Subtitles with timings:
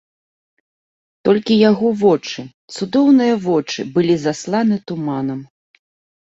[1.27, 5.39] Толькі яго вочы, цудоўныя вочы, былі засланы туманам.